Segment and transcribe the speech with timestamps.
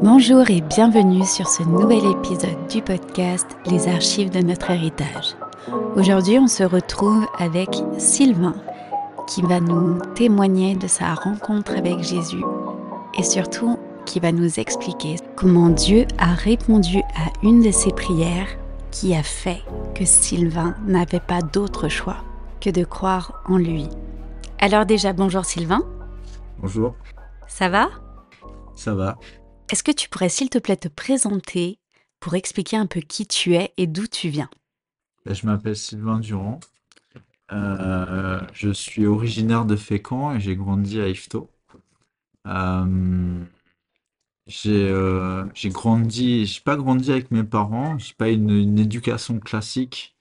[0.00, 5.34] Bonjour et bienvenue sur ce nouvel épisode du podcast Les archives de notre héritage.
[5.96, 8.54] Aujourd'hui, on se retrouve avec Sylvain
[9.26, 12.44] qui va nous témoigner de sa rencontre avec Jésus
[13.18, 13.76] et surtout
[14.06, 18.56] qui va nous expliquer comment Dieu a répondu à une de ses prières
[18.92, 19.62] qui a fait
[19.96, 22.18] que Sylvain n'avait pas d'autre choix
[22.60, 23.88] que de croire en lui.
[24.60, 25.82] Alors déjà, bonjour Sylvain.
[26.60, 26.94] Bonjour.
[27.48, 27.88] Ça va?
[28.76, 29.16] Ça va.
[29.70, 31.78] Est-ce que tu pourrais s'il te plaît te présenter
[32.20, 34.48] pour expliquer un peu qui tu es et d'où tu viens?
[35.26, 36.60] Ben, Je m'appelle Sylvain Durand.
[37.52, 41.50] Euh, je suis originaire de Fécamp et j'ai grandi à Yvetot.
[42.46, 43.44] Euh,
[44.66, 50.16] euh, j'ai grandi, j'ai pas grandi avec mes parents, j'ai pas une, une éducation classique,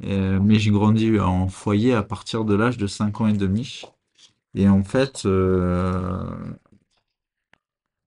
[0.00, 3.82] mais j'ai grandi en foyer à partir de l'âge de 5 ans et demi.
[4.54, 6.30] Et en fait, euh,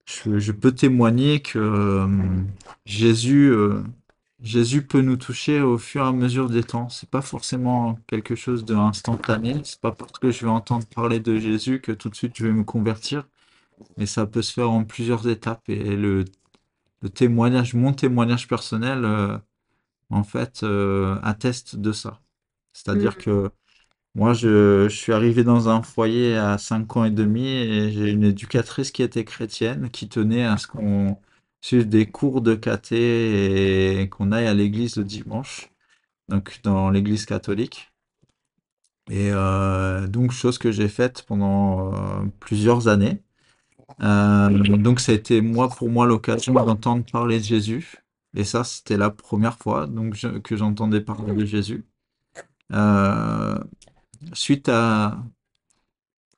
[0.06, 2.06] je, peux témoigner que euh,
[2.84, 3.82] Jésus, euh,
[4.40, 6.88] Jésus peut nous toucher au fur et à mesure des temps.
[6.88, 9.60] C'est pas forcément quelque chose d'instantané.
[9.64, 12.46] C'est pas parce que je vais entendre parler de Jésus que tout de suite je
[12.46, 13.26] vais me convertir.
[13.98, 15.68] Mais ça peut se faire en plusieurs étapes.
[15.68, 16.24] Et le,
[17.14, 19.06] témoignage, mon témoignage personnel,
[20.10, 20.64] en fait,
[21.22, 22.20] atteste de ça.
[22.72, 23.22] C'est-à-dire mmh.
[23.22, 23.50] que
[24.16, 28.24] moi, je, suis arrivé dans un foyer à 5 ans et demi et j'ai une
[28.24, 31.18] éducatrice qui était chrétienne, qui tenait à ce qu'on
[31.60, 35.70] suive des cours de caté et qu'on aille à l'église le dimanche,
[36.28, 37.92] donc dans l'église catholique.
[39.10, 43.22] Et euh, donc, chose que j'ai faite pendant euh, plusieurs années.
[44.02, 47.96] Euh, donc, ça a été moi, pour moi l'occasion d'entendre parler de Jésus.
[48.34, 51.84] Et ça, c'était la première fois donc, que j'entendais parler de Jésus
[54.32, 55.18] suite à,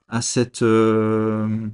[0.09, 1.69] à, cette, euh,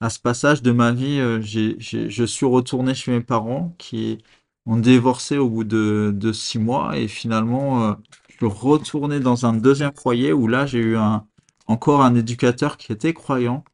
[0.00, 4.18] à ce passage de ma vie, euh, je suis retourné chez mes parents qui
[4.66, 7.94] ont divorcé au bout de, de six mois et finalement, euh,
[8.28, 11.26] je suis retourné dans un deuxième foyer où là, j'ai eu un,
[11.66, 13.64] encore un éducateur qui était croyant,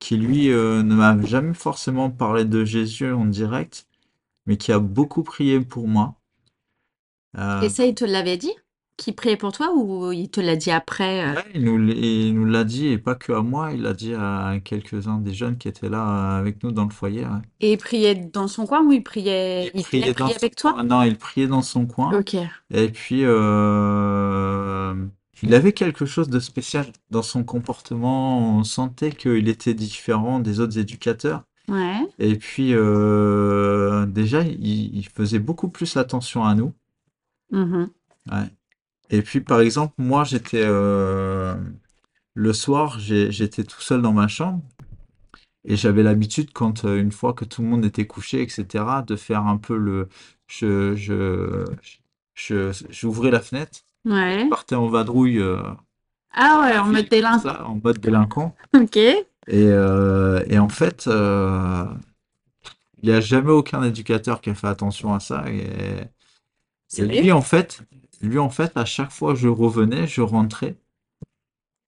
[0.00, 3.86] qui lui ne m'a jamais forcément parlé de Jésus en direct,
[4.46, 6.16] mais qui a beaucoup prié pour moi.
[7.60, 8.52] Et ça, il te l'avait dit?
[9.00, 11.40] Qui priait pour toi ou il te l'a dit après euh?
[11.54, 15.32] il nous, l'a dit, et pas que à moi, il l'a dit à quelques-uns des
[15.32, 17.26] jeunes qui étaient là avec nous dans le foyer.
[17.60, 20.82] Et il priait dans son coin ou il priait, il, priait, avec toi?
[20.82, 22.12] Non, il priait dans son coin.
[22.18, 22.36] Ok.
[22.70, 24.94] Et puis, euh,
[25.42, 28.58] il avait quelque chose de spécial dans son comportement.
[28.58, 31.44] On sentait qu'il était différent des autres éducateurs.
[31.68, 32.06] Ouais.
[32.18, 36.74] Et puis, euh, déjà, il, faisait beaucoup plus attention à nous.
[37.50, 37.86] Mmh
[38.30, 38.50] ouais.
[39.10, 41.54] Et puis, par exemple, moi, j'étais euh,
[42.34, 44.62] le soir, j'étais tout seul dans ma chambre
[45.64, 49.16] et j'avais l'habitude, quand euh, une fois que tout le monde était couché, etc., de
[49.16, 50.08] faire un peu le.
[50.46, 55.62] Je, je, j'ouvrais la fenêtre, je partais en vadrouille euh,
[56.32, 57.64] Ah ouais, en mode délinquant.
[57.64, 58.54] en mode délinquant.
[58.74, 58.96] Ok.
[58.96, 61.08] Et, et en fait,
[63.02, 65.44] il n'y a jamais aucun éducateur qui a fait attention à ça.
[65.48, 65.66] Et,
[66.98, 67.82] et lui, en fait,
[68.20, 70.76] lui, en fait, à chaque fois que je revenais, je rentrais,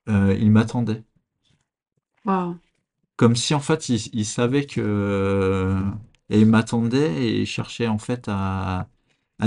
[0.08, 1.02] euh, il m'attendait.
[3.16, 5.76] Comme si, en fait, il, savait que...
[6.30, 8.88] et il m'attendait et il cherchait, en fait, à,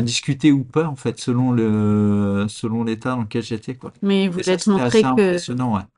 [0.01, 3.93] discuter ou pas, en fait, selon le selon l'état dans lequel j'étais, quoi.
[4.01, 5.01] Mais vous êtes montré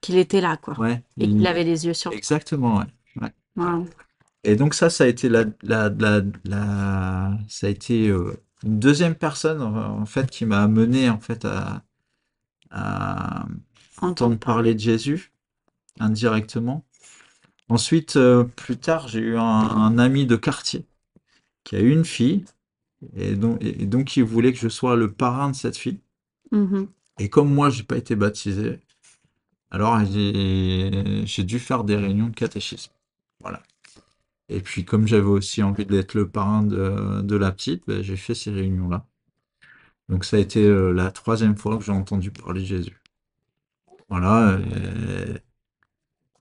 [0.01, 0.79] qu'il était là, quoi.
[0.79, 1.01] Ouais.
[1.19, 2.85] Et qu'il avait les yeux sur Exactement, ouais.
[4.43, 5.89] Et donc ça, ça a été la, la,
[6.45, 11.45] la, ça a été euh, une deuxième personne en fait qui m'a amené en fait
[11.45, 11.83] à,
[14.01, 15.31] entendre parler de Jésus
[15.99, 16.85] indirectement.
[17.69, 20.85] Ensuite, euh, plus tard, j'ai eu un, ami de quartier
[21.63, 22.45] qui a eu une fille
[23.15, 25.99] et donc, et donc il voulait que je sois le parrain de cette fille.
[26.51, 26.85] Mmh
[27.19, 28.79] et comme moi, j'ai pas été baptisé,
[29.71, 32.91] alors j'ai dû faire des réunions de catéchisme.
[33.39, 33.63] Voilà.
[34.49, 38.33] Et puis, comme j'avais aussi envie d'être le parrain de, la petite, ben, j'ai fait
[38.33, 39.05] ces réunions-là.
[40.09, 43.01] Donc, ça a été euh, la troisième fois que j'ai entendu parler de Jésus.
[44.09, 44.57] Voilà.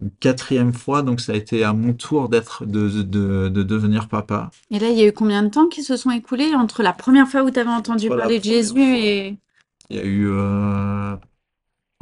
[0.01, 4.51] une quatrième fois, donc ça a été à mon tour d'être de, devenir papa.
[4.71, 6.55] Et là, il y a eu combien de temps qui se sont écoulés?
[6.55, 9.37] Entre la première fois où tu avais entendu parler de Jésus et...
[9.89, 11.17] Il y a eu euh,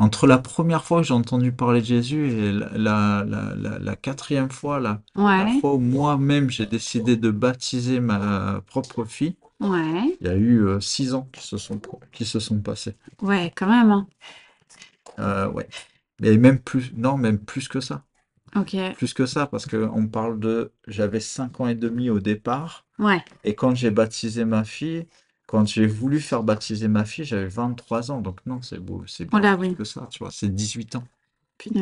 [0.04, 4.78] entre la première fois que j'ai entendu parler de Jésus et la, la, quatrième fois,
[4.78, 5.00] la,
[5.60, 10.78] fois où moi-même j'ai décidé de baptiser ma propre fille, il y a eu euh,
[10.80, 11.80] six ans qui se sont,
[12.12, 12.96] qui se sont passés.
[13.22, 13.90] Ouais, quand même.
[13.90, 14.06] Hein.
[15.18, 15.68] Euh, ouais.
[16.22, 18.04] Et même plus, non, même plus que ça.
[18.56, 18.76] Ok.
[18.96, 20.72] Plus que ça, parce qu'on parle de...
[20.86, 23.24] J'avais 5 ans et demi au départ, Ouais.
[23.42, 25.06] et quand j'ai baptisé ma fille,
[25.46, 28.20] quand j'ai voulu faire baptiser ma fille, j'avais 23 ans.
[28.20, 29.74] Donc non, c'est beau, c'est bien plus oui.
[29.74, 30.30] que ça, tu vois.
[30.30, 31.04] C'est 18 ans.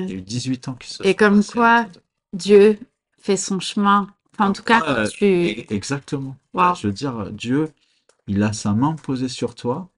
[0.06, 2.00] Il y a eu 18 ans qui se Et sont comme passés quoi, entre.
[2.32, 2.78] Dieu
[3.20, 4.08] fait son chemin.
[4.34, 5.24] Enfin, en tout cas, quand tu...
[5.24, 6.36] e- exactement.
[6.54, 7.68] Je veux dire, Dieu,
[8.28, 9.90] il a sa main posée sur toi,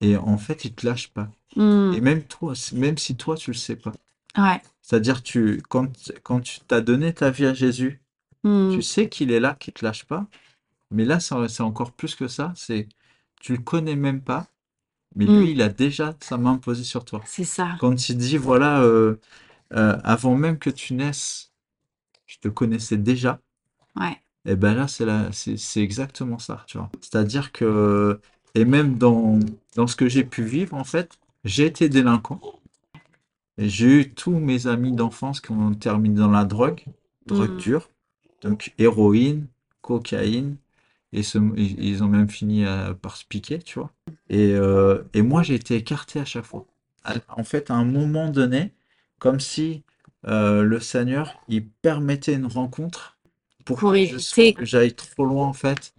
[0.00, 1.28] et en fait, il te lâche pas.
[1.56, 1.92] Hmm.
[1.94, 3.92] Et même toi, si- même si toi, tu le sais pas.
[4.36, 4.60] Ouais.
[4.82, 5.88] C'est-à-dire, tu, quand,
[6.22, 8.00] quand tu t'as donné ta vie à Jésus,
[8.42, 8.70] Hmm.
[8.74, 10.26] tu sais qu'il est là, qu'il te lâche pas.
[10.90, 12.52] Mais là, c'est encore plus que ça.
[12.56, 12.88] C'est,
[13.40, 14.48] tu le connais même pas,
[15.16, 15.30] mais Hmm.
[15.40, 17.22] lui, il a déjà sa main posée sur toi.
[17.26, 17.76] C'est ça.
[17.80, 19.16] Quand il dit, voilà, euh,
[19.74, 21.52] euh, avant même que tu naisses,
[22.26, 23.40] je te connaissais déjà.
[23.96, 24.16] Ouais.
[24.46, 26.90] Et ben là, c'est la, c'est, exactement ça, tu vois.
[27.00, 28.20] C'est-à-dire que,
[28.54, 29.38] et même dans,
[29.76, 32.40] dans ce que j'ai pu vivre, en fait, j'ai été délinquant.
[33.58, 36.84] J'ai eu tous mes amis d'enfance qui ont terminé dans la drogue,
[37.26, 37.58] drogue Hmm.
[37.58, 37.88] dure,
[38.42, 39.46] donc héroïne,
[39.82, 40.56] cocaïne,
[41.12, 43.92] et se- ils ont même fini à- par se piquer, tu vois.
[44.28, 46.66] Et, euh, et moi, j'ai été écarté à chaque fois.
[47.36, 48.72] En fait, à un moment donné,
[49.18, 49.82] comme si
[50.26, 53.16] euh, le Seigneur, il permettait une rencontre
[53.64, 53.92] pour Pour
[54.54, 55.94] que j'aille trop loin, en fait,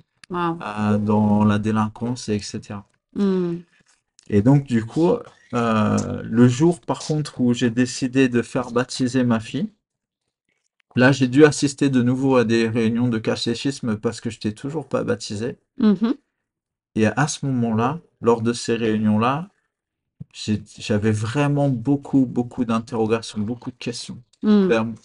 [0.99, 2.85] dans la délinquance, et etc.
[3.15, 3.57] Hmm.
[4.29, 5.11] Et donc, du coup,
[5.53, 9.69] euh, le jour, par contre, où j'ai décidé de faire baptiser ma fille,
[10.95, 14.53] là, j'ai dû assister de nouveau à des réunions de catéchisme parce que je n'étais
[14.53, 15.57] toujours pas baptisé.
[15.77, 16.13] Mhm.
[16.95, 19.49] Et à ce moment-là, lors de ces réunions-là,
[20.77, 24.21] j'avais vraiment beaucoup, beaucoup d'interrogations, beaucoup de questions.
[24.43, 24.67] Hmm.
[24.69, 24.95] Comme,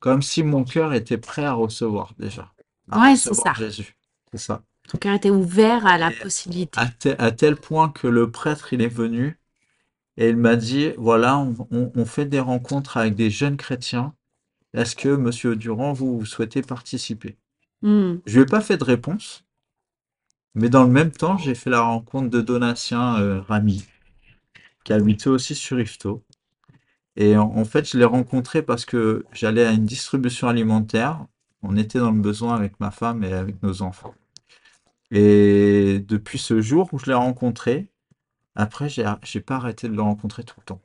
[0.00, 2.52] comme si mon cœur était prêt à recevoir déjà,
[2.90, 3.52] à Ouais, c'est ça.
[3.54, 3.96] Jésus.
[4.32, 4.62] C'est ça.
[4.88, 6.78] Ton cœur était ouvert à la Et possibilité.
[6.80, 9.38] à, te- à tel point que le prêtre, il est venu
[10.16, 14.14] et il m'a dit, voilà, on, on- on fait des rencontres avec des jeunes chrétiens.
[14.74, 17.36] Est-ce que, Monsieur Durand, vous, vous souhaitez participer?
[17.82, 18.16] Hmm.
[18.26, 19.44] Je lui ai pas fait de réponse,
[20.54, 23.84] mais dans le même temps, j'ai fait la rencontre de Donatien euh, Ramy,
[24.84, 26.22] qui habitait aussi sur Yvetot.
[27.16, 31.24] Et en, en fait, je l'ai rencontré parce que j'allais à une distribution alimentaire.
[31.62, 34.14] On était dans le besoin avec ma femme et avec nos enfants.
[35.10, 37.88] Et depuis ce jour où je l'ai rencontré,
[38.54, 40.80] après, j'ai, j'ai pas arrêté de le rencontrer tout le temps.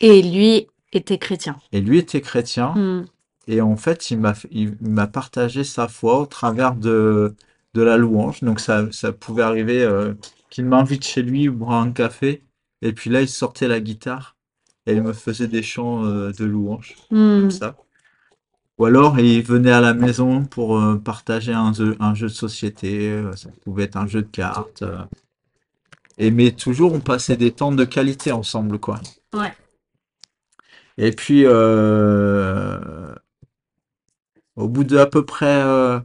[0.00, 1.56] Et lui était chrétien.
[1.72, 2.74] Et lui était chrétien.
[2.74, 3.06] Hmm.
[3.46, 7.34] Et en fait, il m'a, il m'a partagé sa foi au travers de,
[7.74, 8.42] de la louange.
[8.42, 10.14] Donc, ça, ça pouvait arriver euh,
[10.50, 12.42] qu'il m'invite chez lui boire un café.
[12.82, 14.36] Et puis là, il sortait la guitare
[14.86, 17.40] et il me faisait des chants euh, de louange, Hmm.
[17.40, 17.76] comme ça.
[18.78, 22.32] Ou alors, il venait à la maison pour euh, partager un jeu, un jeu de
[22.32, 23.22] société.
[23.36, 24.82] Ça pouvait être un jeu de cartes.
[26.18, 29.00] Et mais toujours, on passait des temps de qualité ensemble, quoi.
[29.32, 29.52] Ouais.
[30.96, 33.13] Et puis, euh,
[34.56, 36.00] au bout de à peu près euh,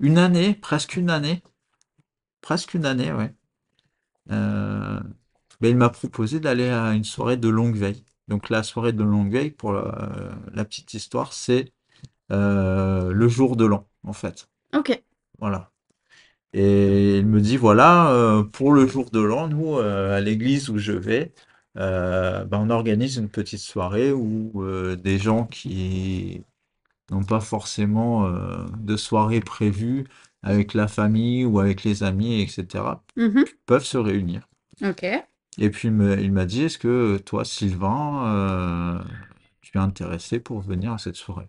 [0.00, 1.42] une année, presque une année,
[2.40, 3.34] presque une année, ouais,
[4.30, 5.00] euh,
[5.60, 8.04] ben, il m'a proposé d'aller à une soirée de longue veille.
[8.28, 11.72] Donc la soirée de longue veille, pour la, la petite histoire, c'est
[12.32, 14.48] euh, le jour de l'an, en fait.
[14.74, 15.02] Ok.
[15.38, 15.70] Voilà.
[16.52, 20.78] Et il me dit, voilà, euh, pour le jour de l'an, nous, à l'église où
[20.78, 21.34] je vais,
[21.74, 24.64] ben, on organise une petite soirée où
[24.96, 26.44] des gens qui
[27.10, 30.06] n'ont pas forcément euh, de soirée prévue
[30.42, 33.44] avec la famille ou avec les amis, etc., Mhm.
[33.66, 34.48] peuvent se réunir.
[34.82, 35.04] Ok.
[35.58, 39.04] Et puis il m'a dit, est-ce que toi, Sylvain, euh,
[39.62, 41.48] tu es intéressé pour venir à cette soirée?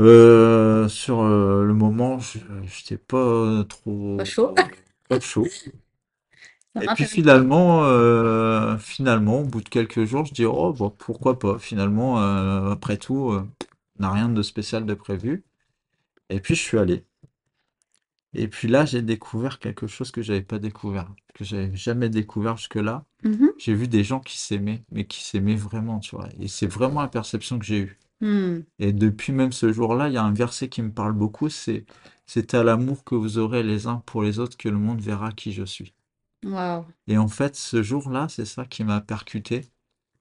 [0.00, 4.54] Euh, sur euh, le moment, je j'étais pas trop Pas chaud.
[5.08, 5.46] pas chaud.
[6.80, 11.38] Et puis finalement, euh, finalement, au bout de quelques jours, je dis, oh, bon, pourquoi
[11.38, 11.58] pas?
[11.58, 13.46] Finalement, euh, après tout, euh,
[13.98, 15.44] on n'a rien de spécial de prévu.
[16.30, 17.04] Et puis je suis allé.
[18.34, 22.56] Et puis là, j'ai découvert quelque chose que j'avais pas découvert, que j'avais jamais découvert
[22.58, 23.04] jusque-là.
[23.24, 23.52] Mhm.
[23.58, 26.28] J'ai vu des gens qui s'aimaient, mais qui s'aimaient vraiment, tu vois.
[26.38, 27.98] Et c'est vraiment la perception que j'ai eue.
[28.20, 28.62] Hmm.
[28.80, 31.84] Et depuis même ce jour-là, il y a un verset qui me parle beaucoup, c'est
[32.26, 35.32] c'est à l'amour que vous aurez les uns pour les autres que le monde verra
[35.32, 35.94] qui je suis.
[36.44, 36.86] Waouh.
[37.08, 39.62] Et en fait, ce jour-là, c'est ça qui m'a percuté.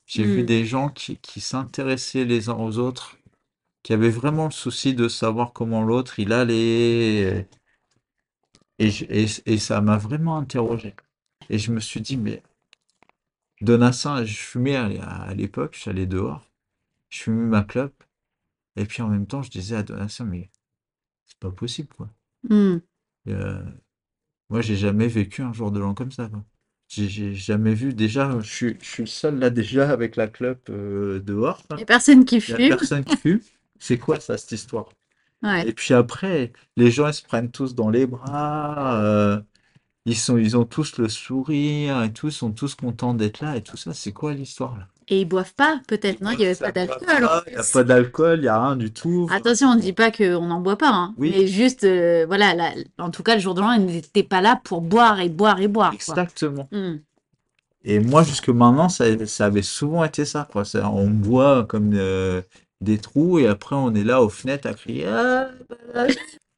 [0.07, 0.45] J'ai vu Hmm.
[0.45, 3.17] des gens qui, qui s'intéressaient les uns aux autres,
[3.83, 7.47] qui avaient vraiment le souci de savoir comment l'autre il allait.
[8.79, 10.95] Et, je- et, et ça m'a vraiment interrogé.
[11.49, 12.43] Et je me suis dit, mais
[13.61, 14.85] Donassin, je fumais à,
[15.21, 16.49] à l'époque, j'allais dehors,
[17.09, 18.03] je fumais ma clope,
[18.77, 20.51] et puis en même temps, je disais à Donatien, mais
[21.25, 22.09] c'est pas possible, quoi.
[22.49, 22.77] Hmm.
[23.27, 23.63] Euh,
[24.49, 26.43] moi, j'ai jamais vécu un jour de l'an comme ça, quoi.
[26.87, 27.93] j'ai j'ai jamais vu.
[27.93, 31.63] Déjà, je suis, je suis le seul là déjà avec la clope euh, dehors.
[31.69, 31.75] là.
[31.75, 32.69] Il n'y a personne qui Il y a fume.
[32.69, 33.41] personne qui fume.
[33.79, 34.89] C'est quoi ça, cette histoire?
[35.43, 35.69] Ouais.
[35.69, 39.01] Et puis après, les gens, ils se prennent tous dans les bras.
[39.03, 39.41] euh,
[40.05, 43.57] ils sont, ils ont tous le sourire et tout, ils sont tous contents d'être là
[43.57, 43.93] et tout ça.
[43.93, 44.87] C'est quoi l'histoire là?
[45.09, 46.31] Et ils boivent pas, peut-être, non?
[46.31, 47.07] Il n'y avait pas d'alcool
[47.47, 49.29] Il n'y a pas d'alcool, il n'y a rien du tout.
[49.31, 51.13] Attention, on ne dit pas qu'on n'en boit pas, hein.
[51.17, 51.33] Oui.
[51.33, 54.59] Mais juste, euh, voilà, en tout cas, le jour de l'an, ils n'étaient pas là
[54.61, 56.15] pour boire et boire et boire, quoi.
[56.15, 56.67] Exactement.
[56.73, 56.97] Hmm.
[57.85, 60.65] Et moi, jusque maintenant, ça, ça avait souvent été ça, quoi.
[60.65, 62.41] Ça, on boit comme euh,
[62.81, 65.05] des trous et après, on est là aux fenêtres à crier.
[65.07, 65.47] Ah,
[65.93, 66.07] bah.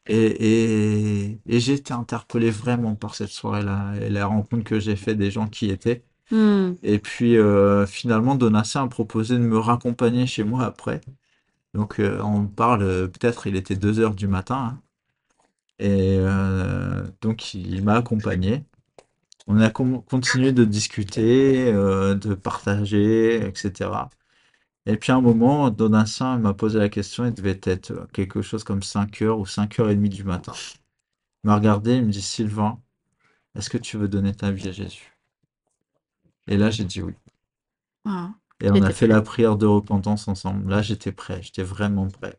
[0.08, 4.96] Et, et, et j'ai été interpellé vraiment par cette soirée-là et la rencontre que j'ai
[4.96, 6.04] fait des gens qui étaient.
[6.32, 6.74] Hmm.
[6.84, 11.02] Et puis, euh, finalement, Donatien a proposé de me raccompagner chez moi après.
[11.74, 14.56] Donc, euh, on parle, euh, peut-être, il était 2 heures du matin.
[14.58, 14.82] hein.
[15.80, 16.20] Et
[17.22, 18.66] donc, il, m'a accompagné.
[19.48, 24.10] On a continué de discuter, de partager, etc.
[24.86, 28.64] Et puis à un moment, Donatien m'a posé la question, il devait être quelque chose
[28.66, 30.54] comme 5 heures ou 5 heures et demie du matin.
[31.44, 32.82] Il m'a regardé, il me dit, Sylvain,
[33.56, 35.19] est-ce que tu veux donner ta vie à Jésus?
[36.50, 37.14] Et là, j'ai dit oui.
[38.06, 38.32] Wow.
[38.62, 40.70] Et on a fait la prière de repentance ensemble.
[40.70, 42.38] Là, j'étais prêt, j'étais vraiment prêt.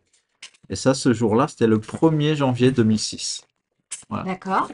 [0.68, 3.46] Et ça, ce jour-là, c'était le 1er janvier 2006.
[4.10, 4.24] Voilà.
[4.24, 4.70] D'accord.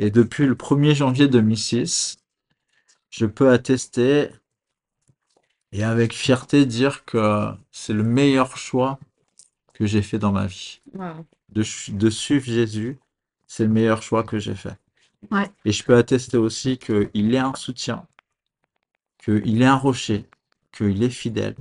[0.00, 2.18] Et depuis le 1er janvier 2006,
[3.10, 4.30] je peux attester
[5.72, 8.98] et avec fierté dire que c'est le meilleur choix
[9.72, 10.80] que j'ai fait dans ma vie.
[10.94, 11.26] Wow.
[11.50, 11.62] De,
[12.10, 12.98] suivre Jésus,
[13.46, 14.76] c'est le meilleur choix que j'ai fait.
[15.30, 15.50] Ouais.
[15.64, 18.06] Et je peux attester aussi qu'il est un soutien,
[19.24, 20.26] qu'il est un rocher,
[20.72, 21.56] qu'il est fidèle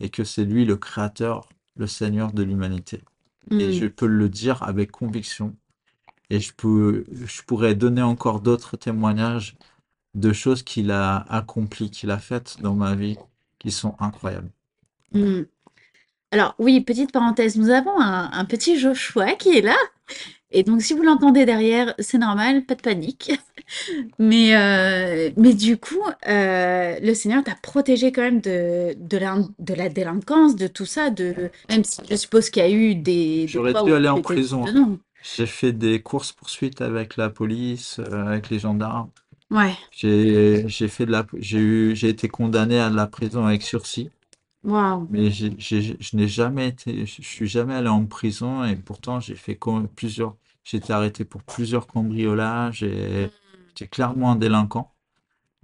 [0.00, 3.02] et que c'est lui le créateur, le Seigneur de l'humanité.
[3.58, 3.72] Et Hmm.
[3.72, 5.56] je peux le dire avec conviction.
[6.30, 9.56] Et je peux, je pourrais donner encore d'autres témoignages
[10.14, 13.18] de choses qu'il a accomplies, qu'il a faites dans ma vie,
[13.60, 14.50] qui sont incroyables.
[15.12, 15.42] Hmm.
[16.32, 19.76] Alors, oui, petite parenthèse, nous avons un, un petit Joshua qui est là.
[20.52, 23.32] Et donc, si vous l'entendez derrière, c'est normal, pas de panique.
[24.18, 29.38] Mais, euh, mais du coup, euh, le Seigneur t'a protégé quand même de, de la,
[29.60, 32.96] de la délinquance, de tout ça, de, même si je suppose qu'il y a eu
[32.96, 34.64] des, des J'aurais dû aller en prison.
[35.22, 39.10] J'ai fait des courses-poursuites avec la police, euh, avec les gendarmes.
[39.50, 43.44] Ouais, J'ai, j'ai fait de la, j'ai eu, j'ai été condamné à de la prison
[43.46, 44.10] avec sursis.
[44.62, 45.08] Waouh.
[45.08, 49.18] Mais j'ai, j'ai- je n'ai jamais été, je suis jamais allé en prison et pourtant
[49.20, 49.58] j'ai fait
[49.96, 53.32] plusieurs, j'ai été arrêté pour plusieurs cambriolages et
[53.74, 54.94] j'étais clairement un délinquant.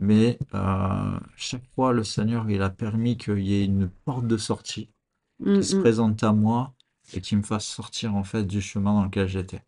[0.00, 4.36] Mais euh, chaque fois, le Seigneur, il a permis qu'il y ait une porte de
[4.38, 4.90] sortie
[5.38, 5.76] Hmm, qui se hmm.
[5.76, 6.74] présente à moi
[7.14, 9.62] et qui me fasse sortir en fait du chemin dans lequel j'étais.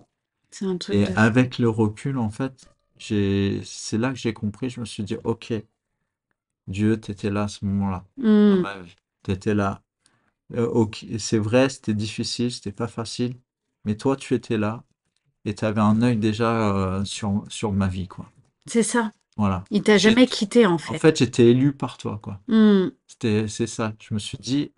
[0.51, 1.15] C'est un truc Et de...
[1.17, 5.17] avec le recul, en fait, j'ai, c'est là que j'ai compris, je me suis dit,
[5.25, 5.53] ok,
[6.69, 8.05] Dieu, t'étais là à ce moment-là,
[8.47, 8.63] dans Hmm.
[8.63, 8.95] ma vie.
[9.23, 9.83] T'étais là.
[10.55, 10.87] Euh,
[11.19, 13.37] c'est vrai, c'était difficile, c'était pas facile,
[13.85, 14.85] mais toi, tu étais là
[15.45, 18.31] et tu avais un œil déjà euh, sur, sur ma vie, quoi.
[18.67, 19.13] C'est ça.
[19.37, 19.65] Voilà.
[19.71, 20.99] Il t'a jamais quitté, en En fait.
[20.99, 22.41] fait, j'étais élu par toi, quoi.
[22.49, 22.89] Hmm.
[23.07, 23.93] C'était, c'est ça.
[24.01, 24.73] Je me suis dit,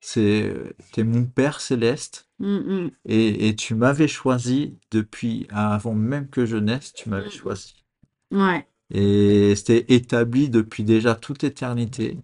[0.00, 0.52] c'est,
[0.92, 2.90] t'es mon Père céleste Hmm, hmm.
[3.04, 7.76] et, et tu m'avais choisi depuis avant même que je naisse, tu m'avais choisi.
[8.32, 8.66] Ouais.
[8.90, 12.18] Et c'était établi depuis déjà toute éternité.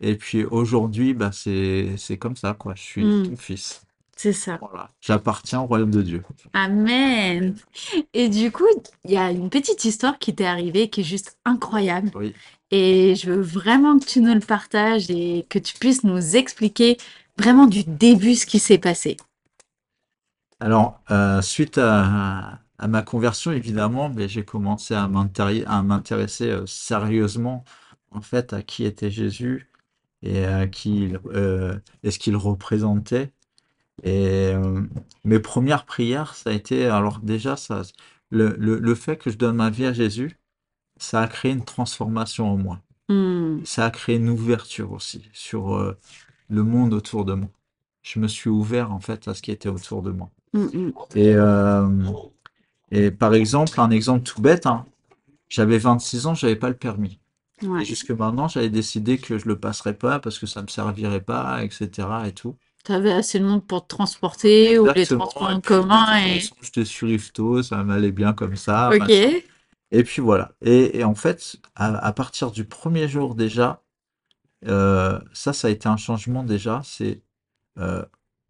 [0.00, 2.74] Et puis aujourd'hui, bah c'est c'est comme ça, quoi.
[2.74, 3.22] Je suis Hmm.
[3.22, 3.82] ton fils.
[4.16, 4.58] C'est ça.
[4.60, 4.90] Voilà.
[5.00, 6.22] J'appartiens au royaume de Dieu.
[6.52, 7.54] Amen.
[8.12, 8.66] Et du coup,
[9.04, 12.10] il y a une petite histoire qui t'est arrivée qui est juste incroyable.
[12.14, 12.34] Oui.
[12.70, 16.98] Et je veux vraiment que tu nous le partages et que tu puisses nous expliquer
[17.38, 19.16] vraiment du début ce qui s'est passé.
[20.60, 26.50] Alors, euh, suite à, à ma conversion, évidemment, ben, j'ai commencé à m'intéresser, à m'intéresser
[26.50, 27.64] euh, sérieusement,
[28.10, 29.69] en fait, à qui était Jésus
[30.22, 33.32] et à qui il, euh, et ce qu'il représentait.
[34.02, 34.82] Et euh,
[35.24, 37.82] mes premières prières, ça a été, alors déjà, ça,
[38.30, 40.38] le, le, le fait que je donne ma vie à Jésus,
[40.98, 42.80] ça a créé une transformation en moi.
[43.08, 43.58] Hmm.
[43.64, 45.98] Ça a créé une ouverture aussi sur euh,
[46.48, 47.50] le monde autour de moi.
[48.02, 50.30] Je me suis ouvert en fait à ce qui était autour de moi.
[50.52, 50.92] Hmm, hmm.
[51.14, 51.88] Et, euh,
[52.90, 54.84] et par exemple, un exemple tout bête, hein,
[55.48, 57.20] j'avais 26 ans, j'avais pas le permis.
[57.62, 57.82] Ouais.
[57.82, 61.20] Et jusque maintenant, j'avais décidé que je le passerais pas parce que ça me servirait
[61.22, 62.28] pas, etc.
[62.28, 62.56] et tout.
[62.84, 65.26] T'avais assez de monde pour te transporter ou les Exactement.
[65.26, 66.40] transports Et en puis, de commun toute et...
[66.40, 68.94] façon, j'étais sur Ifto, ça m'allait bien comme ça.
[68.94, 68.98] Ok.
[68.98, 69.38] machin.
[69.90, 70.52] Et puis voilà.
[70.62, 73.82] Et, et en fait, à, à partir du premier jour déjà,
[74.66, 76.82] euh, ça, ça a été un changement déjà.
[76.84, 77.22] C'est,
[77.78, 78.04] euh,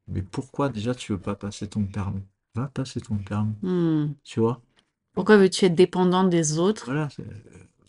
[0.09, 2.25] mais pourquoi déjà tu veux pas passer ton permis?
[2.57, 4.15] Va passer ton permis, Hmm.
[4.25, 4.63] tu vois?
[5.13, 6.87] Pourquoi veux-tu être dépendant des autres?
[6.87, 7.25] Voilà, c'est,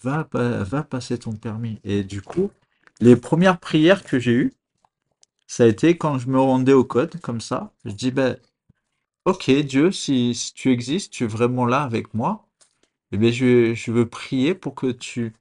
[0.03, 1.79] va, va passer ton permis.
[1.83, 2.51] Et du coup,
[2.99, 4.53] les premières prières que j'ai eues,
[5.47, 7.73] ça a été quand je me rendais au code, comme ça.
[7.85, 8.37] Je dis, ben,
[9.25, 12.47] ok, Dieu, si, tu existes, tu es vraiment là avec moi,
[13.11, 15.33] eh bien, je, je veux prier pour que tu,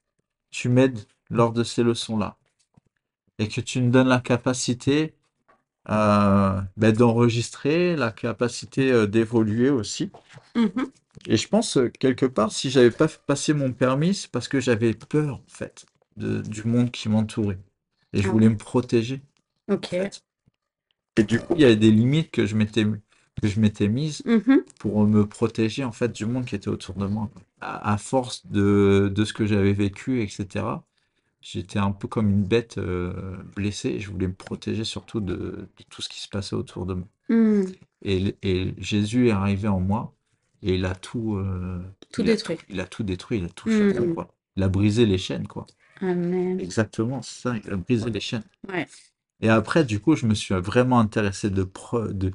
[0.50, 2.36] tu m'aides lors de ces leçons-là.
[3.38, 5.14] Et que tu me donnes la capacité
[5.88, 10.10] euh, ben, d'enregistrer, la capacité euh, d'évoluer aussi.
[10.54, 10.90] Mhm.
[11.26, 14.60] Et je pense, euh, quelque part, si j'avais pas passer mon permis, c'est parce que
[14.60, 15.86] j'avais peur, en fait,
[16.16, 17.58] de, du monde qui m'entourait.
[18.12, 19.22] Et je Ah voulais me protéger,
[19.68, 19.92] Ok.
[19.92, 20.24] en fait.
[21.16, 24.24] Et du coup, il y avait des limites que je m'étais, que je m'étais mises
[24.24, 24.64] Mhm.
[24.78, 27.30] pour me protéger, en fait, du monde qui était autour de moi.
[27.60, 30.86] À, à force de, de ce que j'avais vécu, etc.,
[31.42, 35.34] j'étais un peu comme une bête euh, blessée et je voulais me protéger surtout de,
[35.34, 37.08] de tout ce qui se passait autour de moi.
[37.28, 37.72] Hmm.
[38.02, 40.14] Et, et Jésus est arrivé en moi
[40.62, 41.80] et il a tout, euh,
[42.12, 42.58] Tout il a détruit.
[42.68, 43.92] il a tout détruit, il a tout Hmm.
[43.92, 44.28] changé, quoi.
[44.56, 45.66] Il a brisé les chaînes, quoi.
[46.02, 46.60] Amen.
[46.60, 48.44] Exactement, c'est ça, il a brisé les chaînes.
[48.68, 48.86] Ouais.
[49.40, 52.32] Et après, du coup, je me suis vraiment intéressé de, pre- de,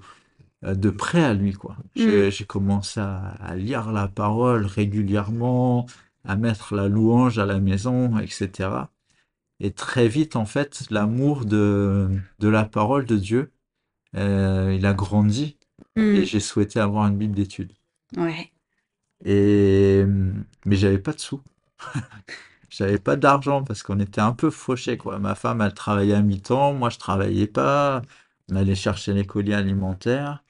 [0.65, 1.77] euh, de près à lui, quoi.
[1.95, 5.85] J'ai j'ai commencé à, à lire la parole régulièrement,
[6.25, 8.91] à mettre la louange à la maison, etc.
[9.59, 13.51] Et très vite, en fait, l'amour de, de la parole de Dieu,
[14.15, 15.57] euh, il a grandi
[15.97, 16.15] Hmm.
[16.17, 17.73] et j'ai souhaité avoir une Bible d'études.
[18.17, 18.51] Ouais.
[19.23, 20.03] Et,
[20.65, 21.41] mais j'avais pas de sous.
[22.69, 25.19] J'avais pas d'argent parce qu'on était un peu fauchés, quoi.
[25.19, 28.01] Ma femme, elle travaillait à mi-temps, moi, je travaillais pas.
[28.51, 30.43] On allait chercher les colis alimentaires.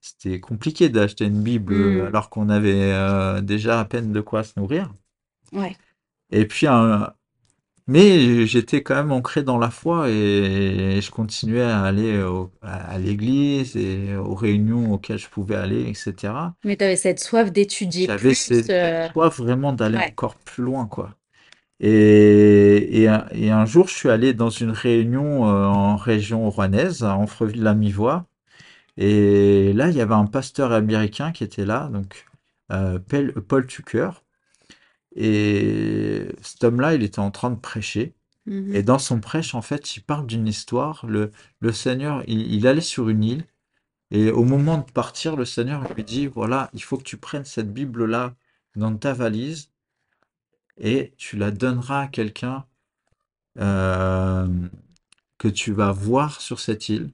[0.00, 2.06] C'était compliqué d'acheter une Bible Hmm.
[2.06, 4.92] alors qu'on avait euh, déjà à peine de quoi se nourrir.
[5.52, 5.76] Ouais.
[6.30, 7.14] Et puis, un-
[7.86, 12.92] mais j'étais quand même ancré dans la foi et je continuais à aller au- à
[12.94, 16.54] à l'église et aux réunions auxquelles je pouvais aller, etc.
[16.64, 18.34] Mais tu avais cette soif d'étudier J'avais plus.
[18.34, 20.12] cette euh, soif vraiment d'aller Ouais.
[20.12, 21.14] encore plus loin, quoi.
[21.80, 26.48] Et, et, un, et un jour, je suis allé dans une réunion euh, en région
[26.50, 28.26] rouennaise, à Amfreville-la-Mivoie.
[28.98, 32.26] Et là, il y avait un pasteur américain qui était là, donc
[32.72, 34.10] euh, Pel- Paul Tucker.
[35.16, 38.14] Et cet homme-là, il était en train de prêcher.
[38.46, 38.74] mhm.
[38.74, 41.06] Et dans son prêche, en fait, il parle d'une histoire.
[41.06, 43.46] Le, le Seigneur, il, il allait sur une île.
[44.10, 47.44] Et au moment de partir, le Seigneur lui dit, voilà, il faut que tu prennes
[47.44, 48.34] cette Bible-là
[48.76, 49.70] dans ta valise
[50.78, 52.66] et tu la donneras à quelqu'un
[53.58, 54.48] euh,
[55.38, 57.10] que tu vas voir sur cette île.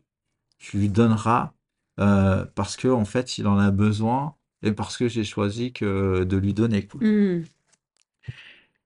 [0.58, 1.52] Tu lui donneras
[2.00, 6.24] euh, parce que en fait, il en a besoin et parce que j'ai choisi que
[6.24, 6.87] de lui donner.
[6.87, 7.00] quoi.
[7.00, 7.44] Hmm.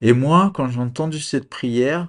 [0.02, 2.08] Et moi, quand j'ai entendu cette prière,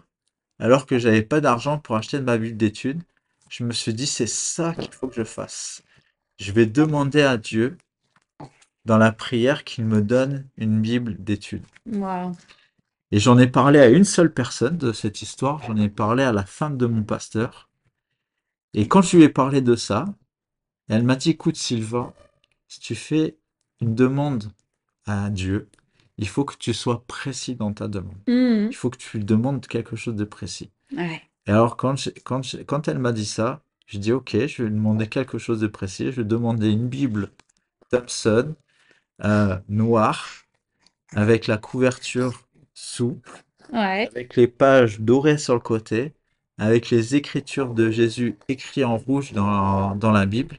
[0.58, 3.04] alors que j'avais pas d'argent pour acheter ma Bible d'études,
[3.50, 5.84] je me suis dit, c'est ça qu'il faut que je fasse.
[6.40, 7.78] Je vais demander à Dieu
[8.86, 11.66] dans la prière qu'il me donne une Bible d'études.
[11.86, 12.32] Wow.
[13.12, 16.32] Et j'en ai parlé à une seule personne de cette histoire, j'en ai parlé à
[16.32, 17.70] la femme de mon pasteur.
[18.74, 20.06] Et quand je lui ai parlé de ça,
[20.90, 22.12] elle m'a dit, écoute Sylvain,
[22.68, 23.38] si tu fais
[23.82, 24.52] une demande
[25.06, 25.70] à Dieu,
[26.18, 28.18] il faut que tu sois précis dans ta demande.
[28.28, 28.68] Hmm.
[28.70, 30.72] Il faut que tu lui demandes quelque chose de précis.
[30.96, 31.22] Ouais.
[31.48, 35.38] Et alors quand, elle m'a dit ça, j'ai dit, ok, je vais lui demander quelque
[35.38, 36.12] chose de précis.
[36.12, 37.32] Je vais demander une Bible
[37.90, 38.56] Thompson,
[39.24, 40.28] euh, noire,
[41.14, 43.44] avec la couverture souple.
[43.72, 44.08] Ouais.
[44.12, 46.14] avec les pages dorées sur le côté,
[46.60, 50.58] avec les écritures de Jésus écrites en rouge dans, dans la Bible.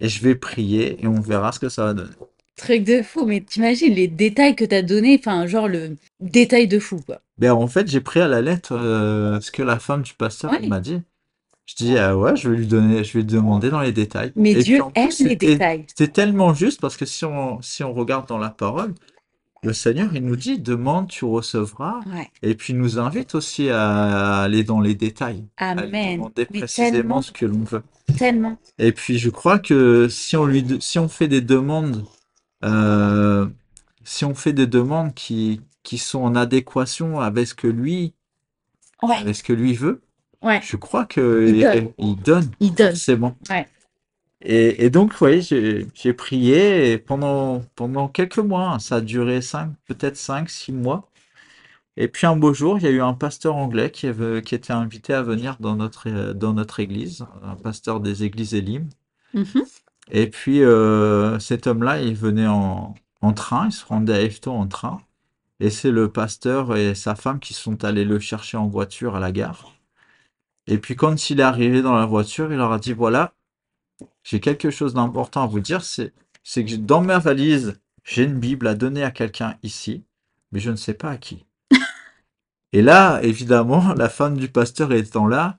[0.00, 2.14] Et je vais prier et on verra ce que ça va donner.
[2.56, 6.78] Truc de fou, mais t'imagines les détails que t'as donnés, enfin, genre le détail de
[6.78, 7.20] fou, quoi.
[7.38, 10.50] Ben, en fait, j'ai pris à la lettre euh, ce que la femme du pasteur
[10.52, 10.66] Ouais.
[10.66, 11.00] m'a dit.
[11.66, 14.32] Je dis, ah ouais, je vais lui donner, je vais lui demander dans les détails.
[14.36, 15.84] Mais Et Dieu plus, aime les détails.
[15.88, 18.94] C'était tellement juste parce que si on, si on regarde dans la parole,
[19.62, 22.00] le Seigneur, il nous dit, demande, tu recevras.
[22.06, 22.28] Ouais.
[22.42, 26.16] Et puis, il nous invite aussi à aller dans les détails, à lui Amen.
[26.18, 27.82] demander Mais précisément ce que l'on veut.
[28.16, 28.56] tellement.
[28.78, 32.04] Et puis je crois que si on lui, si on fait des demandes,
[32.64, 33.46] euh,
[34.04, 38.14] si on fait des demandes qui, qui sont en adéquation avec ce que lui,
[39.02, 39.16] Ouais.
[39.16, 40.00] avec ce que lui veut,
[40.42, 40.60] Ouais.
[40.62, 41.92] je crois que Il il, donne.
[41.98, 42.88] il donne Il donne.
[42.90, 43.36] forcément.
[43.50, 43.66] Ouais.
[44.42, 49.00] Et, et donc, oui, j'ai, j'ai prié et pendant, pendant quelques mois, hein, ça a
[49.00, 51.08] duré cinq, peut-être cinq, six mois.
[51.96, 54.54] Et puis un beau jour, il y a eu un pasteur anglais qui, avait- qui
[54.54, 58.88] était invité à venir dans notre, dans notre église, un pasteur des églises Elim.
[59.34, 59.64] Mhm.
[60.10, 64.60] Et puis euh, cet homme-là, il venait en, en train, il se rendait à Efton
[64.60, 65.00] en train.
[65.58, 69.20] Et c'est le pasteur et sa femme qui sont allés le chercher en voiture à
[69.20, 69.72] la gare.
[70.66, 73.34] Et puis quand il est arrivé dans la voiture, il leur a dit, voilà,
[74.24, 76.12] j'ai quelque chose d'important à vous dire, c'est,
[76.44, 80.04] que dans ma valise, j'ai une Bible à donner à quelqu'un ici,
[80.52, 81.46] mais je ne sais pas à qui.
[82.72, 85.58] Et là, évidemment, la femme du pasteur étant là,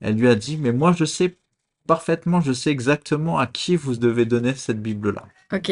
[0.00, 1.38] elle lui a dit, mais moi je sais
[1.86, 5.26] parfaitement, je sais exactement à qui vous devez donner cette Bible-là.
[5.52, 5.70] Ok.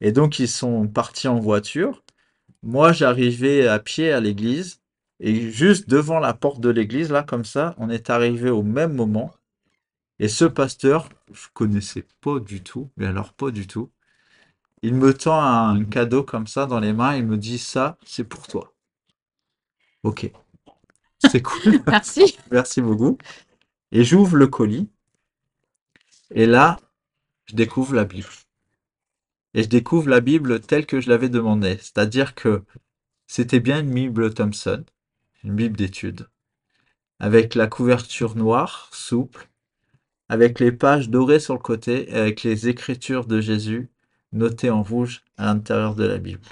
[0.00, 2.02] Et donc ils sont partis en voiture.
[2.62, 4.80] Moi, j'arrivais à pied à l'église.
[5.20, 8.94] Et juste devant la porte de l'église, là, comme ça, on est arrivé au même
[8.94, 9.32] moment.
[10.20, 13.90] Et ce pasteur, je connaissais pas du tout, mais alors pas du tout.
[14.82, 17.16] Il me tend un cadeau comme ça dans les mains.
[17.16, 18.74] Il me dit ça, c'est pour toi.
[20.04, 20.30] Ok.
[21.18, 21.80] C'est cool.
[21.86, 22.38] Merci.
[22.52, 23.18] Merci beaucoup.
[23.90, 24.88] Et j'ouvre le colis.
[26.34, 26.78] Et là,
[27.46, 28.28] je découvre la Bible.
[29.54, 31.78] Et je découvre la Bible telle que je l'avais demandé.
[31.78, 32.64] C'est-à-dire que
[33.26, 34.84] c'était bien une Bible Thompson,
[35.44, 36.28] une Bible d'études,
[37.18, 39.48] avec la couverture noire, souple,
[40.28, 43.88] avec les pages dorées sur le côté, avec les écritures de Jésus
[44.32, 46.42] notées en rouge à l'intérieur de la Bible.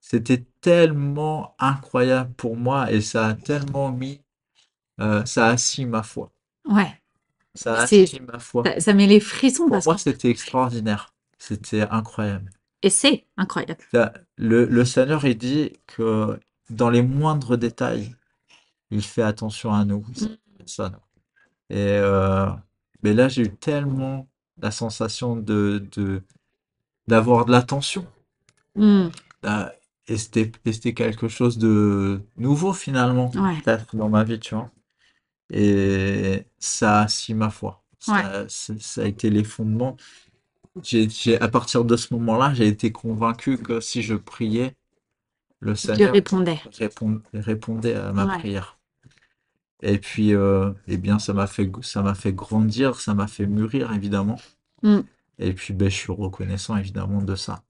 [0.00, 4.20] C'était tellement incroyable pour moi et ça a tellement mis,
[5.00, 6.32] euh, ça a assis ma foi.
[6.64, 7.00] Ouais.
[7.56, 8.62] Ça a C'est- assis ma foi.
[8.64, 11.12] Ça, ça met les frissons Pour parce moi, que c'était extraordinaire.
[11.38, 12.50] C'était incroyable.
[12.82, 13.80] et c'est incroyable.
[14.36, 16.38] Le, le Seigneur, il dit que
[16.70, 18.14] dans les moindres détails,
[18.90, 20.04] il fait attention à nous.
[20.20, 20.28] nous.
[21.70, 22.46] Et euh,
[23.02, 24.28] mais là, j'ai eu tellement
[24.60, 26.22] la sensation de, de-
[27.08, 28.06] d'avoir de l'attention.
[29.42, 29.72] Ah,
[30.08, 33.60] Et c'était, et c'était quelque chose de nouveau finalement, Ouais.
[33.64, 34.70] peut-être dans ma vie, tu vois.
[35.50, 37.82] Et ça a assis ma foi.
[37.98, 39.96] Ça, ça- ça a été les fondements.
[40.82, 44.76] J'ai, j'ai- à partir de ce moment-là, j'ai été convaincu que si je priais,
[45.60, 46.60] le Seigneur répondait.
[46.78, 48.38] répond- répondait à ma Ouais.
[48.38, 48.78] prière.
[49.82, 53.46] Et puis, euh, eh bien, ça m'a fait, ça m'a fait grandir, ça m'a fait
[53.46, 54.40] mûrir, évidemment.
[54.82, 55.00] Mm.
[55.38, 57.62] Et puis, ben, je suis reconnaissant, évidemment, de ça.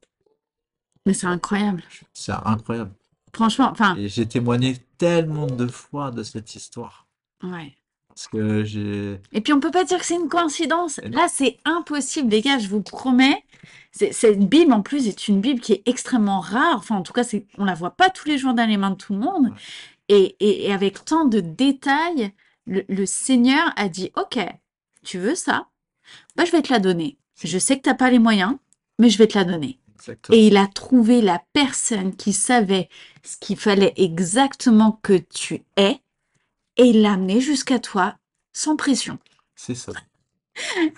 [1.05, 1.83] Mais c'est incroyable.
[2.13, 2.93] C'est incroyable.
[3.35, 7.06] Franchement, enfin, j'ai témoigné tellement de fois de cette histoire.
[7.43, 7.75] Ouais.
[8.09, 9.21] Parce que j'ai...
[9.33, 11.01] Et puis on peut pas dire que c'est une coïncidence.
[11.05, 13.45] Là, c'est impossible, les gars, je vous promets.
[13.93, 16.77] C'est- Cette Bible, en plus, est une Bible qui est extrêmement rare.
[16.79, 18.91] Enfin, en tout cas, c'est, on la voit pas tous les jours dans les mains
[18.93, 19.47] de tout le monde.
[19.49, 19.57] Ouais.
[20.09, 22.33] Et, et- et avec tant de détails,
[22.67, 24.39] le, le Seigneur a dit, OK,
[25.05, 25.67] tu veux ça?
[26.37, 27.19] Bah, je vais te la donner.
[27.45, 28.55] Je sais que t'as pas les moyens,
[28.99, 29.79] mais je vais te la donner.
[29.97, 30.39] Exactement.
[30.39, 32.89] Et il a trouvé la personne qui savait
[33.23, 36.01] ce qu'il fallait exactement que tu aies
[36.77, 38.17] et il l'a amené jusqu'à toi
[38.53, 39.19] sans pression.
[39.55, 39.93] C'est ça.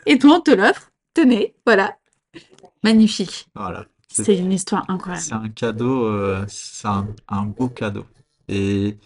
[0.07, 0.91] Et toi, on te l'offre.
[1.15, 1.97] Tenez, voilà.
[2.85, 3.49] Magnifique.
[3.55, 3.87] Voilà.
[4.09, 5.27] C'est C'est une histoire c'est incroyable.
[5.33, 8.07] un cadeau, euh, c'est un, un beau cadeau.
[8.49, 8.97] Et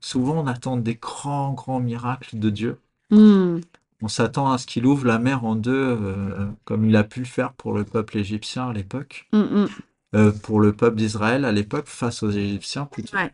[0.00, 2.80] souvent, on attend des grands, grands miracles de Dieu.
[3.10, 3.60] Hmm,
[4.02, 7.20] On s'attend à ce qu'il ouvre la mer en deux, euh, comme il a pu
[7.20, 9.68] le faire pour le peuple égyptien à l'époque, hmm, hmm.
[10.14, 13.16] euh, pour le peuple d'Israël à l'époque, face aux Égyptiens plutôt.
[13.16, 13.32] Ouais.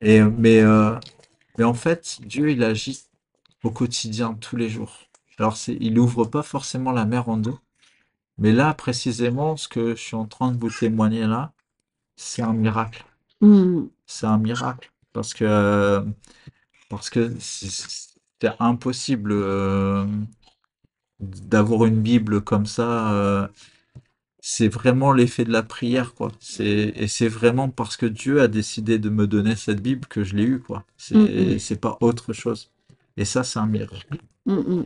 [0.00, 0.94] Et, mais, euh,
[1.58, 3.04] mais en fait, Dieu, il agit
[3.64, 4.94] au quotidien, tous les jours.
[5.38, 7.56] Alors, il ouvre pas forcément la mer en deux,
[8.38, 11.52] mais là, précisément, ce que je suis en train de vous témoigner là,
[12.16, 13.04] c'est un miracle.
[13.40, 14.90] Hmm, C'est un miracle.
[15.12, 16.04] Parce que,
[16.88, 17.70] parce que c'est
[18.42, 20.06] c'est impossible euh,
[21.20, 23.12] d'avoir une Bible comme ça.
[23.12, 23.48] euh,
[24.46, 26.30] c'est vraiment l'effet de la prière, quoi.
[26.38, 30.22] C'est, et c'est vraiment parce que Dieu a décidé de me donner cette Bible que
[30.22, 30.84] je l'ai eue, quoi.
[30.98, 31.76] C'est, Mm, mm.
[31.78, 32.70] pas autre chose.
[33.16, 34.18] Et ça, c'est un miracle.
[34.44, 34.82] hmm.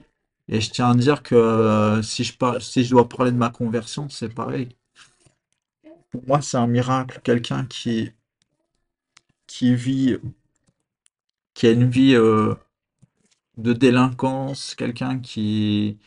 [0.46, 3.36] Et je tiens à dire que euh, si je parle, si je dois parler de
[3.36, 4.68] ma conversion, c'est pareil.
[6.10, 7.20] Pour moi, c'est un miracle.
[7.24, 8.12] Quelqu'un qui,
[9.48, 10.18] qui vit,
[11.54, 12.54] qui a une vie euh,
[13.58, 15.98] de délinquance, quelqu'un qui,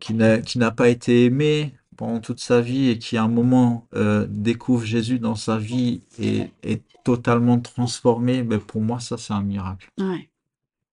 [0.00, 4.26] qui n'a pas été aimé pendant toute sa vie et qui à un moment euh,
[4.28, 9.42] découvre Jésus dans sa vie et est totalement transformé, ben pour moi, ça, c'est un
[9.42, 9.88] miracle.
[9.98, 10.30] Ouais.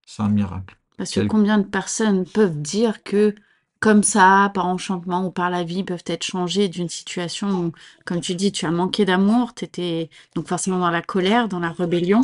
[0.05, 0.75] C'est un miracle.
[0.97, 3.33] Parce que Quel- combien de personnes peuvent dire que,
[3.79, 7.71] comme ça, par enchantement ou par la vie, peuvent être changées d'une situation où,
[8.05, 11.59] comme tu dis, tu as manqué d'amour, tu étais donc forcément dans la colère, dans
[11.59, 12.21] la rébellion,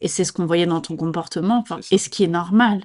[0.00, 2.82] et c'est ce qu'on voyait dans ton comportement, enfin, et ce qui est normal.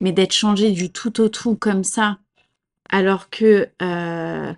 [0.00, 2.18] Mais d'être changé du tout au tout comme ça,
[2.90, 4.52] alors que, euh,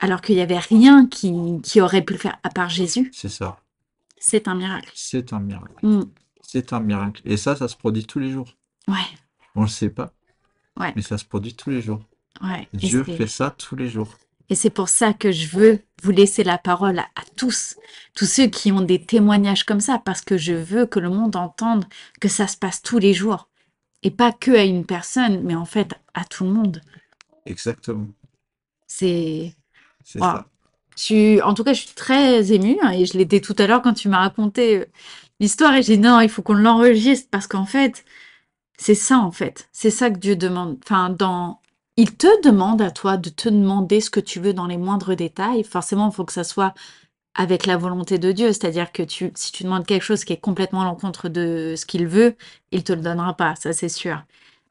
[0.00, 1.32] alors qu'il n'y avait rien qui,
[1.62, 3.58] qui aurait pu le faire à part Jésus, C'est ça.
[4.18, 4.90] c'est un miracle.
[4.94, 5.74] C'est un miracle.
[5.86, 6.02] Mm.
[6.42, 7.22] C'est un miracle.
[7.24, 8.48] Et ça, ça se produit tous les jours.
[8.88, 8.96] Ouais,
[9.54, 10.12] On le sait pas,
[10.78, 12.00] ouais, mais ça se produit tous les jours.
[12.42, 12.68] ouais.
[12.72, 14.16] Dieu fait ça tous les jours.
[14.48, 17.76] Et c'est pour ça que je veux vous laisser la parole à, à tous,
[18.14, 21.36] tous ceux qui ont des témoignages comme ça, parce que je veux que le monde
[21.36, 21.84] entende
[22.20, 23.48] que ça se passe tous les jours.
[24.02, 26.80] Et pas que à une personne, mais en fait à tout le monde.
[27.50, 28.14] Exactement.
[28.86, 29.54] C'est.
[30.04, 30.26] C'est Wow.
[30.26, 30.46] ça.
[30.96, 33.82] Suis- En tout cas, je suis très émue hein, et je l'étais tout à l'heure
[33.82, 34.86] quand tu m'as raconté euh,
[35.40, 38.04] l'histoire et j'ai dit non, il faut qu'on l'enregistre parce qu'en fait,
[38.78, 39.68] c'est ça en fait.
[39.72, 40.78] C'est ça que Dieu demande.
[40.84, 41.60] Enfin, dans...
[41.98, 45.16] Il te demande à toi de te demander ce que tu veux dans les moindres
[45.16, 45.64] détails.
[45.64, 46.74] Forcément, il faut que ça soit
[47.34, 48.48] avec la volonté de Dieu.
[48.48, 51.86] C'est-à-dire que tu, si tu demandes quelque chose qui est complètement à l'encontre de ce
[51.86, 52.36] qu'il veut,
[52.72, 54.22] il te le donnera pas, ça c'est sûr.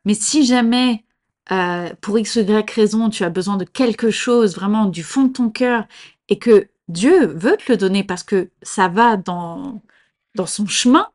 [0.05, 1.03] Mais si jamais,
[1.51, 5.23] euh, pour X ou Y raison, tu as besoin de quelque chose vraiment du fond
[5.23, 5.85] de ton cœur
[6.29, 9.81] et que Dieu veut te le donner parce que ça va dans,
[10.35, 11.07] dans son chemin,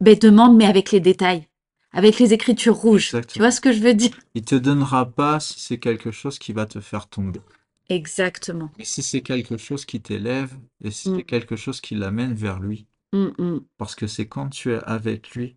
[0.00, 1.46] ben demande, mais avec les détails,
[1.92, 3.12] avec les écritures rouges.
[3.28, 4.10] Tu vois ce que je veux dire?
[4.34, 7.40] Il te donnera pas si c'est quelque chose qui va te faire tomber.
[7.88, 8.70] Exactement.
[8.82, 11.16] Si c'est quelque chose qui t'élève et si Mm.
[11.16, 12.86] c'est quelque chose qui l'amène vers lui.
[13.12, 13.60] Mm, mm.
[13.78, 15.56] Parce que c'est quand tu es avec lui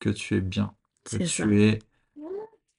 [0.00, 1.44] que tu es bien, que ça.
[1.44, 1.78] tu es,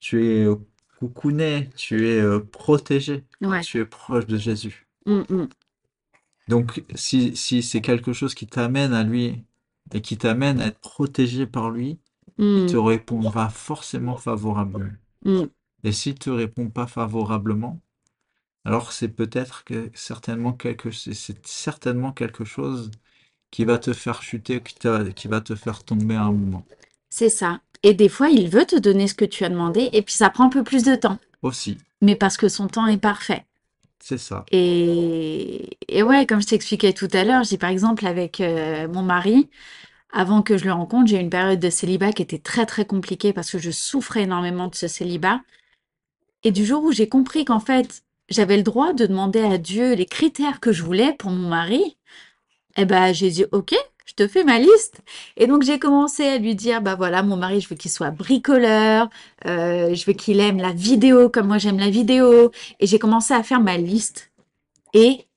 [0.05, 0.55] tu es euh,
[0.99, 3.65] coucouné, tu es euh, protégé, Ouais.
[3.65, 4.87] tu es proche de Jésus.
[5.05, 5.49] Mm, mm.
[6.47, 9.45] Donc, si, si c'est quelque chose qui t'amène à lui
[9.93, 11.99] et qui t'amène à être protégé par lui,
[12.55, 14.97] il te Mm, répondra forcément favorablement.
[15.25, 15.49] mm.
[15.83, 17.81] Et s'il te répond pas favorablement,
[18.65, 22.91] alors c'est peut-être que certainement quelque, c'est c'est certainement quelque chose
[23.51, 26.67] qui va te faire chuter, qui t'a- qui va te faire tomber à un moment
[27.09, 27.61] C'est ça.
[27.85, 30.31] Et des fois, il veut te donner ce que tu as demandé et puis ça
[30.31, 31.19] prend un peu plus de temps.
[31.43, 31.77] aussi.
[32.01, 33.45] Mais parce que son temps est parfait.
[33.99, 34.43] C'est ça.
[34.51, 39.03] Et, et ouais, comme je t'expliquais tout à l'heure, j'ai par exemple avec euh, mon
[39.03, 39.51] mari,
[40.11, 42.85] avant que je le rencontre, j'ai eu une période de célibat qui était très très
[42.85, 45.41] compliquée parce que je souffrais énormément de ce célibat.
[46.43, 49.93] Et du jour où j'ai compris qu'en fait, j'avais le droit de demander à Dieu
[49.93, 51.97] les critères que je voulais pour mon mari,
[52.77, 55.01] eh ben j'ai dit OK, je te fais ma liste.
[55.35, 58.11] Et donc j'ai commencé à lui dire bah voilà, mon mari, je veux qu'il soit
[58.11, 59.09] bricoleur,
[59.45, 62.51] euh, je veux qu'il aime la vidéo comme moi j'aime la vidéo.
[62.79, 64.31] Et j'ai commencé à faire ma liste.
[64.93, 65.27] Et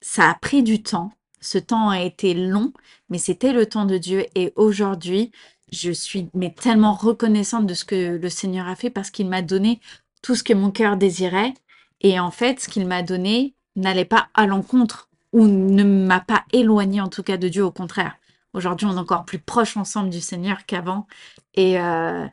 [0.00, 1.12] ça a pris du temps.
[1.40, 2.72] Ce temps a été long,
[3.08, 4.26] mais c'était le temps de Dieu.
[4.34, 5.32] Et aujourd'hui,
[5.72, 9.42] je suis mais tellement reconnaissante de ce que le Seigneur a fait parce qu'il m'a
[9.42, 9.80] donné
[10.22, 11.54] tout ce que mon cœur désirait.
[12.00, 16.44] Et en fait, ce qu'il m'a donné n'allait pas à l'encontre ou ne m'a pas
[16.52, 18.16] éloigné en tout cas de Dieu, au contraire.
[18.54, 21.06] Aujourd'hui, on est encore plus proches ensemble du Seigneur qu'avant.
[21.52, 22.26] Et euh,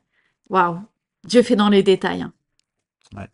[0.49, 0.79] waouh,
[1.25, 2.21] Dieu fait dans les détails.
[2.21, 2.33] hein.
[3.15, 3.29] Ouais.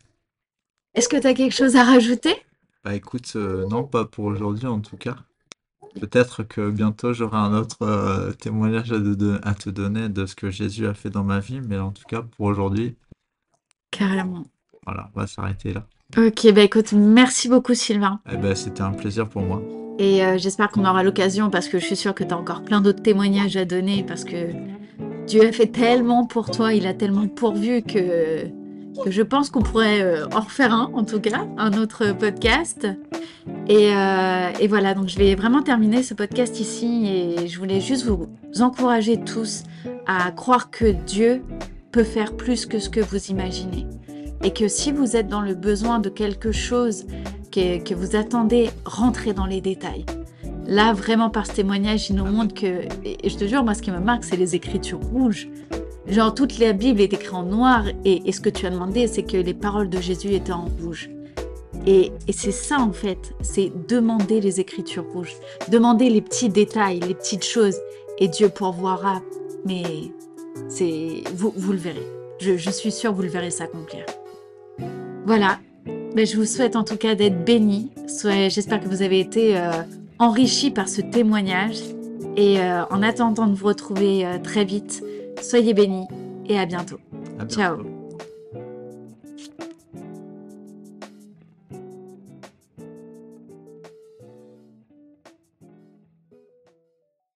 [0.94, 2.34] Est-ce que tu as quelque chose à rajouter?
[2.82, 5.16] Bah écoute, euh, non, pas pour aujourd'hui en tout cas.
[6.00, 10.26] Peut-être que bientôt j'aurai un autre euh, témoignage à, de- de- à te donner de
[10.26, 12.96] ce que Jésus a fait dans ma vie, mais en tout cas pour aujourd'hui,
[13.92, 14.44] Carrément.
[14.84, 15.86] voilà, on va s'arrêter là.
[16.16, 18.20] Ok, bah écoute, merci beaucoup Sylvain.
[18.32, 19.62] Eh ben, c'était un plaisir pour moi.
[19.98, 22.62] Et euh, j'espère qu'on aura l'occasion, parce que je suis sûre que tu as encore
[22.62, 24.48] plein d'autres témoignages à donner, parce que
[25.26, 28.46] Dieu a fait tellement pour toi, il a tellement pourvu que,
[29.04, 32.88] que je pense qu'on pourrait euh, en refaire un, en tout cas, un autre podcast.
[33.68, 37.80] Et, euh, et voilà, donc je vais vraiment terminer ce podcast ici, et je voulais
[37.80, 38.26] juste vous
[38.60, 39.62] encourager tous
[40.08, 41.42] à croire que Dieu
[41.92, 43.86] peut faire plus que ce que vous imaginez.
[44.42, 47.06] Et que si vous êtes dans le besoin de quelque chose
[47.50, 50.06] que, vous attendez, rentrez dans les détails.
[50.66, 53.82] Là, vraiment, par ce témoignage, il nous montre que, et je te jure, moi, ce
[53.82, 55.48] qui me marque, c'est les écritures rouges.
[56.06, 59.24] Genre, toute la Bible est écrite en noir, et, ce que tu as demandé, c'est
[59.24, 61.10] que les paroles de Jésus étaient en rouge.
[61.86, 65.34] Et, c'est ça, en fait, c'est demander les écritures rouges,
[65.68, 67.76] demander les petits détails, les petites choses,
[68.18, 69.22] et Dieu pourvoira.
[69.66, 69.82] Mais
[70.68, 72.06] c'est, vous, vous le verrez.
[72.38, 74.04] Je, je suis sûre, vous le verrez s'accomplir.
[75.26, 75.58] Voilà.
[76.14, 77.90] Ben, je vous souhaite en tout cas d'être bénis.
[78.48, 79.70] J'espère que vous avez été euh,
[80.18, 81.78] enrichis par ce témoignage.
[82.36, 85.02] Et euh, en attendant de vous retrouver euh, très vite,
[85.40, 86.06] soyez bénis
[86.48, 86.98] et à bientôt.
[87.38, 87.99] À Ciao.